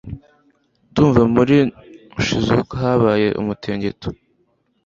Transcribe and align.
Ndumva 0.89 1.21
muri 1.35 1.55
Shizuoka 2.25 2.73
habaye 2.83 3.27
umutingito 3.41 4.09